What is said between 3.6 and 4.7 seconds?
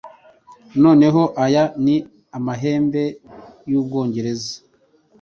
y'Ubwongereza